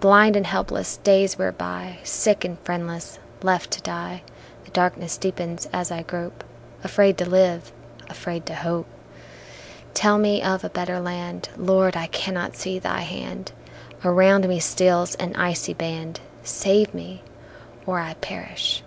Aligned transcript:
Blind 0.00 0.34
and 0.34 0.46
helpless 0.46 0.96
days 0.96 1.36
wear 1.36 1.52
by, 1.52 1.98
Sick 2.02 2.42
and 2.42 2.58
friendless, 2.60 3.18
left 3.42 3.70
to 3.72 3.82
die; 3.82 4.22
The 4.64 4.70
darkness 4.70 5.18
deepens 5.18 5.68
as 5.74 5.90
I 5.90 6.00
grope, 6.04 6.42
Afraid 6.82 7.18
to 7.18 7.28
live, 7.28 7.70
afraid 8.08 8.46
to 8.46 8.54
hope; 8.54 8.86
They 8.86 9.84
tell 9.92 10.16
me 10.16 10.42
of 10.42 10.64
a 10.64 10.70
better 10.70 11.00
land, 11.00 11.50
Lord, 11.58 11.98
I 11.98 12.06
cannot 12.06 12.56
see 12.56 12.78
Thy 12.78 13.02
hand, 13.02 13.52
Around 14.02 14.48
me 14.48 14.58
steals 14.58 15.14
an 15.16 15.36
icy 15.36 15.74
band, 15.74 16.20
Save 16.42 16.94
me 16.94 17.22
or 17.84 17.98
I 18.00 18.14
perish. 18.14 18.82